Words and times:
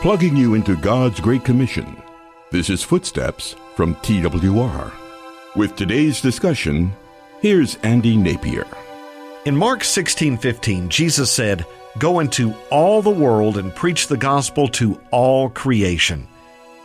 plugging 0.00 0.36
you 0.36 0.54
into 0.54 0.76
God's 0.76 1.20
Great 1.20 1.44
Commission. 1.44 1.96
This 2.50 2.68
is 2.68 2.82
Footsteps 2.82 3.56
from 3.74 3.94
TWR. 3.96 4.92
With 5.56 5.76
today's 5.76 6.20
discussion, 6.20 6.92
here's 7.40 7.76
Andy 7.76 8.16
Napier. 8.16 8.66
In 9.44 9.56
Mark 9.56 9.82
16:15, 9.82 10.88
Jesus 10.88 11.30
said, 11.30 11.64
"Go 11.98 12.20
into 12.20 12.54
all 12.70 13.02
the 13.02 13.10
world 13.10 13.56
and 13.56 13.74
preach 13.74 14.06
the 14.06 14.16
gospel 14.16 14.68
to 14.68 15.00
all 15.10 15.48
creation." 15.48 16.26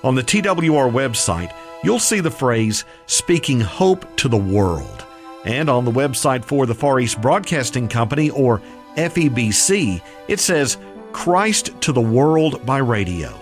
On 0.04 0.16
the 0.16 0.24
TWR 0.24 0.90
website, 0.90 1.52
you'll 1.84 2.00
see 2.00 2.22
the 2.22 2.32
phrase 2.32 2.86
speaking 3.06 3.60
hope 3.60 4.06
to 4.18 4.30
the 4.30 4.38
world. 4.38 5.06
And 5.46 5.70
on 5.70 5.86
the 5.86 5.92
website 5.92 6.46
for 6.46 6.66
the 6.66 6.76
Far 6.76 7.00
East 7.00 7.22
Broadcasting 7.22 7.88
Company 7.88 8.30
or 8.30 8.62
FEBC, 8.98 10.02
it 10.28 10.40
says 10.40 10.78
Christ 11.12 11.80
to 11.82 11.92
the 11.92 12.02
World 12.02 12.66
by 12.66 12.78
Radio. 12.78 13.34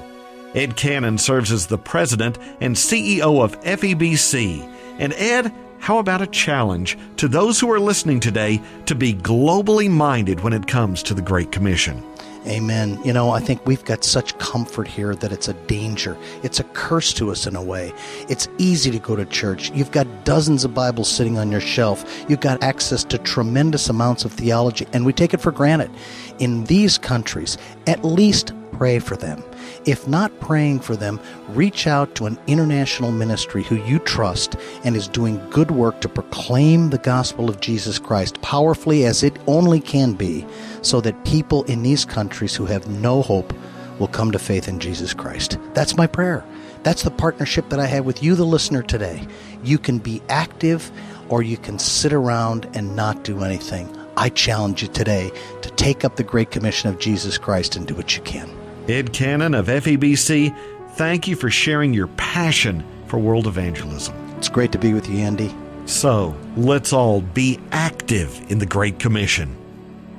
Ed 0.56 0.76
Cannon 0.76 1.18
serves 1.18 1.52
as 1.52 1.68
the 1.68 1.78
president 1.78 2.38
and 2.62 2.76
CEO 2.76 3.44
of 3.44 3.60
FEBC. 3.62 4.68
And 4.98 5.14
Ed, 5.14 5.54
how 5.80 6.00
about 6.00 6.22
a 6.22 6.28
challenge 6.28 6.98
to 7.18 7.28
those 7.28 7.60
who 7.60 7.72
are 7.72 7.80
listening 7.80 8.20
today 8.20 8.62
to 8.86 8.96
be 8.96 9.14
globally 9.14 9.90
minded 9.90 10.40
when 10.40 10.54
it 10.54 10.68
comes 10.68 11.04
to 11.04 11.14
the 11.14 11.22
Great 11.22 11.52
Commission? 11.52 12.04
Amen. 12.48 12.98
You 13.04 13.12
know, 13.12 13.32
I 13.32 13.42
think 13.42 13.66
we've 13.66 13.84
got 13.84 14.06
such 14.06 14.38
comfort 14.38 14.88
here 14.88 15.14
that 15.16 15.34
it's 15.34 15.50
a 15.50 15.54
danger. 15.54 16.18
It's 16.44 16.62
a 16.62 16.64
curse 16.64 17.12
to 17.16 17.30
us 17.30 17.46
in 17.46 17.58
a 17.58 17.62
way. 17.62 17.94
It's 18.30 18.48
easy 18.58 18.90
to 18.92 19.00
go 19.00 19.18
to 19.18 19.26
church. 19.26 19.70
You've 19.72 19.92
got 19.92 20.08
dozens 20.24 20.64
of 20.64 20.74
Bibles 20.74 21.10
sitting 21.10 21.38
on 21.38 21.52
your 21.52 21.60
shelf. 21.60 22.26
You've 22.30 22.40
got 22.40 22.64
access 22.64 23.04
to 23.06 23.18
tremendous 23.18 23.90
amounts 23.90 24.24
of 24.24 24.32
theology, 24.32 24.88
and 24.94 25.06
we 25.06 25.12
take 25.12 25.34
it 25.34 25.42
for 25.42 25.52
granted. 25.52 25.92
In 26.40 26.64
these 26.66 26.98
countries, 26.98 27.58
at 27.86 28.06
least 28.06 28.54
pray 28.78 29.00
for 29.00 29.16
them. 29.16 29.44
If 29.86 30.08
not 30.08 30.40
praying 30.40 30.82
for 30.82 30.96
them, 30.96 31.20
reach 31.50 31.88
out 31.88 32.14
to 32.16 32.28
an 32.28 32.38
international 32.46 33.12
ministry 33.12 33.64
who 33.64 33.76
you 33.76 34.00
trust 34.00 34.56
and 34.84 34.96
is 34.96 35.08
doing 35.08 35.42
good 35.50 35.72
work 35.72 36.00
to 36.02 36.10
proclaim 36.10 36.90
the 36.90 37.00
gospel 37.00 37.50
of 37.50 37.60
Jesus 37.60 37.98
Christ 37.98 38.42
powerfully 38.42 39.06
as 39.06 39.24
it 39.24 39.38
only 39.48 39.80
can 39.80 40.14
be, 40.14 40.46
so 40.82 41.02
that 41.02 41.26
people 41.26 41.64
in 41.64 41.84
these 41.84 42.06
countries 42.06 42.56
who 42.56 42.66
have 42.66 42.88
no 42.88 43.22
hope 43.22 43.54
will 44.00 44.08
come 44.08 44.32
to 44.32 44.40
faith 44.40 44.68
in 44.68 44.80
Jesus 44.80 45.14
Christ. 45.14 45.58
That's 45.74 45.98
my 45.98 46.06
prayer. 46.06 46.46
That's 46.84 47.04
the 47.04 47.12
partnership 47.12 47.70
that 47.70 47.80
I 47.80 47.88
have 47.88 48.06
with 48.06 48.22
you, 48.22 48.36
the 48.36 48.46
listener, 48.46 48.84
today. 48.84 49.28
You 49.64 49.80
can 49.80 49.98
be 49.98 50.22
active 50.30 50.92
or 51.30 51.42
you 51.42 51.58
can 51.58 51.80
sit 51.80 52.14
around 52.14 52.70
and 52.74 52.96
not 52.96 53.24
do 53.24 53.44
anything. 53.44 53.94
I 54.16 54.30
challenge 54.30 54.82
you 54.82 54.88
today 54.88 55.32
to 55.62 55.70
take 55.72 56.06
up 56.06 56.16
the 56.16 56.24
Great 56.24 56.52
Commission 56.52 56.90
of 56.90 57.00
Jesus 57.00 57.38
Christ 57.38 57.76
and 57.76 57.88
do 57.88 57.96
what 57.96 58.16
you 58.16 58.24
can. 58.24 58.50
Ed 58.88 59.12
Cannon 59.12 59.54
of 59.54 59.68
FEBC, 59.68 60.56
thank 60.92 61.28
you 61.28 61.36
for 61.36 61.50
sharing 61.50 61.94
your 61.94 62.08
passion 62.08 62.86
for 63.08 63.20
world 63.20 63.48
evangelism. 63.48 64.16
It's 64.38 64.50
great 64.50 64.72
to 64.72 64.80
be 64.80 64.94
with 64.94 65.10
you, 65.10 65.20
Andy. 65.20 65.54
So, 65.86 66.36
let's 66.56 66.94
all 66.94 67.22
be 67.22 67.60
active 67.72 68.52
in 68.52 68.60
the 68.60 68.66
Great 68.66 69.00
Commission. 69.00 69.56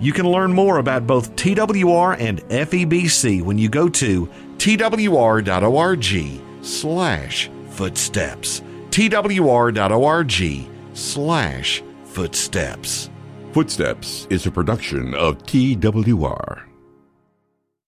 You 0.01 0.13
can 0.13 0.31
learn 0.31 0.53
more 0.53 0.79
about 0.79 1.07
both 1.07 1.35
TWR 1.37 2.17
and 2.19 2.41
FEBC 2.49 3.43
when 3.43 3.59
you 3.59 3.69
go 3.69 3.89
to 3.89 4.29
twr.org 4.59 6.41
slash 6.63 7.51
footsteps. 7.71 8.61
twr.org 8.91 10.69
slash 10.95 11.83
footsteps. 12.05 13.11
Footsteps 13.53 14.27
is 14.31 14.47
a 14.47 14.51
production 14.51 15.15
of 15.15 15.39
TWR. 15.45 16.68